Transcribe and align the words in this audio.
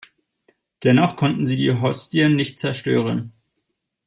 Dennoch 0.83 1.15
konnten 1.15 1.45
sie 1.45 1.57
die 1.57 1.79
Hostien 1.79 2.35
nicht 2.35 2.59
zerstören. 2.59 3.33